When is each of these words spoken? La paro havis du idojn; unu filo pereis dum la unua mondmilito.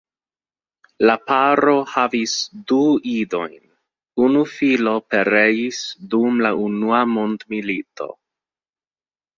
La 1.09 1.15
paro 1.31 1.75
havis 1.97 2.33
du 2.71 2.79
idojn; 3.11 3.59
unu 4.29 4.43
filo 4.57 4.95
pereis 5.13 5.85
dum 6.17 6.45
la 6.47 6.55
unua 6.71 7.05
mondmilito. 7.15 8.15